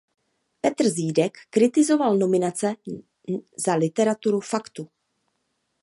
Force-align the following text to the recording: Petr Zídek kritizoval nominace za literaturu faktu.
Petr 0.61 0.87
Zídek 0.89 1.37
kritizoval 1.49 2.17
nominace 2.17 2.75
za 3.65 3.75
literaturu 3.75 4.39
faktu. 4.41 4.89